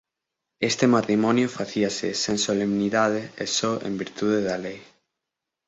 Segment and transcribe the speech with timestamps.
[0.69, 4.79] Este matrimonio facíase sen solemnidade e só en virtude da lei.